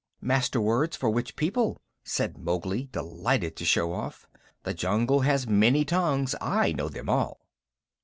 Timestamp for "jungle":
4.73-5.19